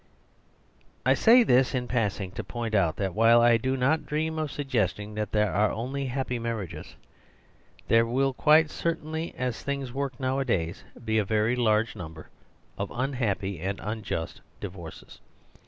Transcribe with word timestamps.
I 1.05 1.13
say 1.13 1.43
this 1.43 1.75
in 1.75 1.87
passing, 1.87 2.31
to 2.31 2.43
point 2.43 2.73
out 2.73 2.95
that 2.95 3.13
while 3.13 3.39
I 3.39 3.57
do 3.57 3.77
not 3.77 4.07
dream 4.07 4.39
of 4.39 4.51
suggesting 4.51 5.13
that 5.13 5.31
there 5.31 5.53
are 5.53 5.71
only 5.71 6.07
happy 6.07 6.39
marriages, 6.39 6.95
there 7.87 8.07
will 8.07 8.33
quite 8.33 8.65
ccr 8.65 8.69
The 8.77 8.81
Tragedies 8.81 8.97
of 8.97 9.05
Marriage 9.05 9.33
121 9.35 9.35
tainly, 9.35 9.47
as 9.47 9.63
things 9.63 9.93
work 9.93 10.19
nowadays, 10.19 10.83
be 11.05 11.17
a 11.19 11.23
very 11.23 11.55
large 11.55 11.95
number 11.95 12.29
of 12.79 12.89
unhappy 12.91 13.59
and 13.59 13.79
unjust 13.79 14.41
divorces. 14.59 15.19